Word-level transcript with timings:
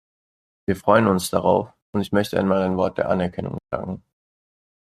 Wir 0.65 0.75
freuen 0.75 1.05
uns 1.05 1.29
darauf, 1.29 1.71
und 1.93 2.01
ich 2.01 2.11
möchte 2.11 2.39
einmal 2.39 2.63
ein 2.63 2.75
Wort 2.75 2.97
der 2.97 3.07
Anerkennung 3.07 3.59
sagen. 3.69 4.01